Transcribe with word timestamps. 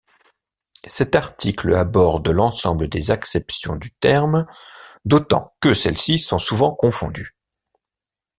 Cet 0.87 1.13
article 1.15 1.75
aborde 1.75 2.27
l'ensemble 2.29 2.87
des 2.87 3.11
acceptions 3.11 3.75
du 3.75 3.91
terme, 3.93 4.47
d'autant 5.05 5.53
que 5.61 5.75
celles-ci 5.75 6.17
sont 6.17 6.39
souvent 6.39 6.73
confondues. 6.73 7.35